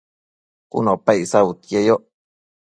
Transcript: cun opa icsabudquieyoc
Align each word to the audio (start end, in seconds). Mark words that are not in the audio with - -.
cun 0.71 0.85
opa 0.93 1.11
icsabudquieyoc 1.21 2.03